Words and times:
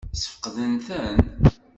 Ssfeqden-ten? 0.13 1.17